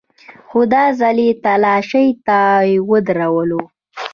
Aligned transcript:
خو 0.47 0.59
دا 0.73 0.83
ځل 0.99 1.17
چې 1.29 1.37
تلاشۍ 1.43 2.07
ته 2.25 2.39
يې 2.69 2.77
ودرولو. 2.89 3.61